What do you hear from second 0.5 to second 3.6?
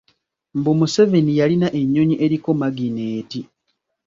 Mbu Museveni yalina ennyonyi eriko magineeti.